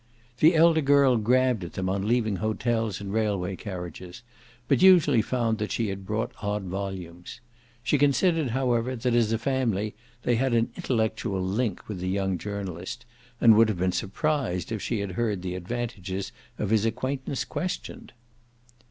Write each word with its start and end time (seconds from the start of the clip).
The 0.39 0.55
elder 0.55 0.81
girl 0.81 1.15
grabbed 1.17 1.63
at 1.63 1.73
them 1.73 1.87
on 1.87 2.07
leaving 2.07 2.37
hotels 2.37 2.99
and 2.99 3.13
railway 3.13 3.55
carriages, 3.55 4.23
but 4.67 4.81
usually 4.81 5.21
found 5.21 5.59
that 5.59 5.71
she 5.71 5.89
had 5.89 6.07
brought 6.07 6.31
odd 6.41 6.63
volumes. 6.63 7.39
She 7.83 7.99
considered 7.99 8.49
however 8.49 8.95
that 8.95 9.13
as 9.13 9.31
a 9.31 9.37
family 9.37 9.93
they 10.23 10.37
had 10.37 10.53
an 10.55 10.71
intellectual 10.75 11.43
link 11.43 11.87
with 11.87 11.99
the 11.99 12.09
young 12.09 12.39
journalist, 12.39 13.05
and 13.39 13.53
would 13.53 13.69
have 13.69 13.77
been 13.77 13.91
surprised 13.91 14.71
if 14.71 14.81
she 14.81 15.01
had 15.01 15.11
heard 15.11 15.43
the 15.43 15.53
advantage 15.53 16.27
of 16.57 16.71
his 16.71 16.83
acquaintance 16.83 17.45
questioned. 17.45 18.11